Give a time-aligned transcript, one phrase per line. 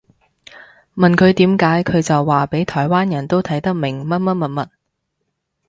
[0.95, 4.67] 問佢點解佢就話畀台灣人都睇得明乜乜物物